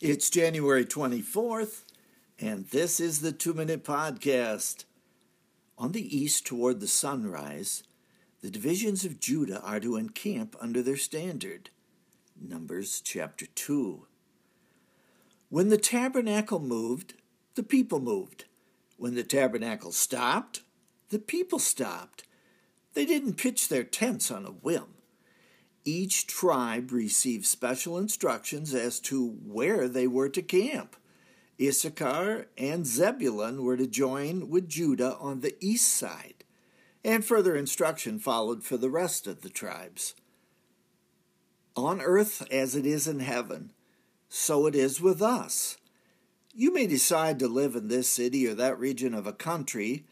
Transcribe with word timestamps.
It's 0.00 0.28
January 0.28 0.84
24th, 0.84 1.84
and 2.40 2.66
this 2.70 2.98
is 2.98 3.20
the 3.20 3.30
Two 3.30 3.54
Minute 3.54 3.84
Podcast. 3.84 4.86
On 5.78 5.92
the 5.92 6.16
east 6.16 6.44
toward 6.44 6.80
the 6.80 6.88
sunrise, 6.88 7.84
the 8.42 8.50
divisions 8.50 9.04
of 9.04 9.20
Judah 9.20 9.62
are 9.62 9.78
to 9.78 9.94
encamp 9.96 10.56
under 10.60 10.82
their 10.82 10.96
standard. 10.96 11.70
Numbers 12.36 13.00
chapter 13.04 13.46
2. 13.46 14.04
When 15.48 15.68
the 15.68 15.78
tabernacle 15.78 16.58
moved, 16.58 17.14
the 17.54 17.62
people 17.62 18.00
moved. 18.00 18.46
When 18.96 19.14
the 19.14 19.22
tabernacle 19.22 19.92
stopped, 19.92 20.62
the 21.10 21.20
people 21.20 21.60
stopped. 21.60 22.24
They 22.94 23.06
didn't 23.06 23.34
pitch 23.34 23.68
their 23.68 23.84
tents 23.84 24.32
on 24.32 24.44
a 24.44 24.50
whim. 24.50 24.93
Each 25.84 26.26
tribe 26.26 26.92
received 26.92 27.44
special 27.44 27.98
instructions 27.98 28.74
as 28.74 29.00
to 29.00 29.38
where 29.44 29.86
they 29.86 30.06
were 30.06 30.30
to 30.30 30.40
camp. 30.40 30.96
Issachar 31.60 32.46
and 32.56 32.86
Zebulun 32.86 33.62
were 33.62 33.76
to 33.76 33.86
join 33.86 34.48
with 34.48 34.68
Judah 34.68 35.16
on 35.16 35.40
the 35.40 35.54
east 35.60 35.88
side, 35.88 36.44
and 37.04 37.24
further 37.24 37.54
instruction 37.54 38.18
followed 38.18 38.64
for 38.64 38.76
the 38.76 38.90
rest 38.90 39.26
of 39.26 39.42
the 39.42 39.50
tribes. 39.50 40.14
On 41.76 42.00
earth 42.00 42.46
as 42.50 42.74
it 42.74 42.86
is 42.86 43.06
in 43.06 43.20
heaven, 43.20 43.72
so 44.28 44.66
it 44.66 44.74
is 44.74 45.00
with 45.00 45.20
us. 45.20 45.76
You 46.54 46.72
may 46.72 46.86
decide 46.86 47.38
to 47.40 47.48
live 47.48 47.76
in 47.76 47.88
this 47.88 48.08
city 48.08 48.46
or 48.46 48.54
that 48.54 48.78
region 48.78 49.12
of 49.12 49.26
a 49.26 49.32
country, 49.32 50.06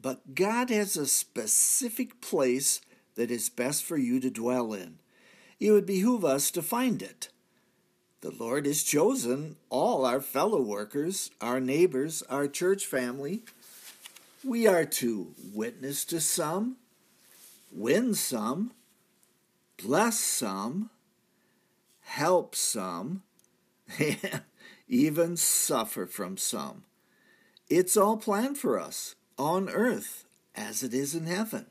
but 0.00 0.34
God 0.34 0.70
has 0.70 0.96
a 0.96 1.06
specific 1.06 2.20
place 2.20 2.80
that 3.20 3.30
is 3.30 3.50
best 3.50 3.84
for 3.84 3.98
you 3.98 4.18
to 4.18 4.30
dwell 4.30 4.72
in. 4.72 4.98
It 5.60 5.72
would 5.72 5.84
behoove 5.84 6.24
us 6.24 6.50
to 6.52 6.62
find 6.62 7.02
it. 7.02 7.28
The 8.22 8.30
Lord 8.30 8.64
has 8.64 8.82
chosen 8.82 9.56
all 9.68 10.06
our 10.06 10.22
fellow 10.22 10.62
workers, 10.62 11.30
our 11.38 11.60
neighbors, 11.60 12.22
our 12.30 12.48
church 12.48 12.86
family. 12.86 13.42
We 14.42 14.66
are 14.66 14.86
to 14.86 15.34
witness 15.52 16.06
to 16.06 16.18
some, 16.18 16.76
win 17.70 18.14
some, 18.14 18.72
bless 19.76 20.18
some, 20.18 20.88
help 22.00 22.54
some, 22.54 23.22
and 23.98 24.40
even 24.88 25.36
suffer 25.36 26.06
from 26.06 26.38
some. 26.38 26.84
It's 27.68 27.98
all 27.98 28.16
planned 28.16 28.56
for 28.56 28.80
us 28.80 29.14
on 29.38 29.68
earth 29.68 30.24
as 30.56 30.82
it 30.82 30.94
is 30.94 31.14
in 31.14 31.26
heaven. 31.26 31.66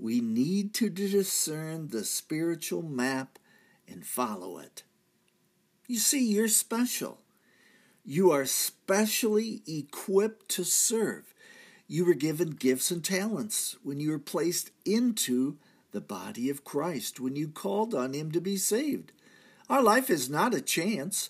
We 0.00 0.22
need 0.22 0.72
to 0.74 0.88
discern 0.88 1.88
the 1.88 2.04
spiritual 2.04 2.80
map 2.80 3.38
and 3.86 4.06
follow 4.06 4.56
it. 4.56 4.82
You 5.86 5.98
see, 5.98 6.26
you're 6.26 6.48
special. 6.48 7.18
You 8.02 8.30
are 8.30 8.46
specially 8.46 9.60
equipped 9.66 10.48
to 10.52 10.64
serve. 10.64 11.34
You 11.86 12.06
were 12.06 12.14
given 12.14 12.52
gifts 12.52 12.90
and 12.90 13.04
talents 13.04 13.76
when 13.82 14.00
you 14.00 14.12
were 14.12 14.18
placed 14.18 14.70
into 14.86 15.58
the 15.92 16.00
body 16.00 16.48
of 16.48 16.64
Christ, 16.64 17.20
when 17.20 17.36
you 17.36 17.48
called 17.48 17.94
on 17.94 18.14
Him 18.14 18.32
to 18.32 18.40
be 18.40 18.56
saved. 18.56 19.12
Our 19.68 19.82
life 19.82 20.08
is 20.08 20.30
not 20.30 20.54
a 20.54 20.62
chance. 20.62 21.28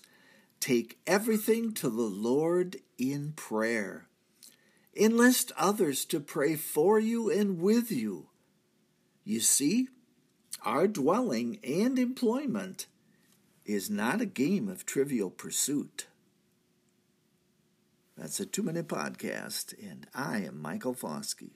Take 0.61 0.97
everything 1.05 1.73
to 1.73 1.89
the 1.89 2.03
Lord 2.03 2.77
in 2.97 3.33
prayer. 3.33 4.07
Enlist 4.95 5.51
others 5.57 6.05
to 6.05 6.21
pray 6.21 6.55
for 6.55 6.99
you 6.99 7.29
and 7.29 7.59
with 7.59 7.91
you. 7.91 8.27
You 9.23 9.39
see, 9.39 9.87
our 10.63 10.87
dwelling 10.87 11.59
and 11.63 11.97
employment 11.97 12.87
is 13.65 13.89
not 13.89 14.21
a 14.21 14.25
game 14.25 14.67
of 14.67 14.85
trivial 14.85 15.29
pursuit. 15.29 16.07
That's 18.17 18.39
a 18.39 18.45
two 18.45 18.63
minute 18.63 18.87
podcast, 18.87 19.73
and 19.81 20.07
I 20.13 20.39
am 20.39 20.61
Michael 20.61 20.93
Foskey. 20.93 21.51